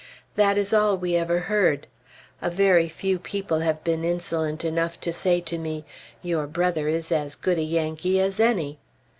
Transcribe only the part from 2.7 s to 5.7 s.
few people have been insolent enough to say to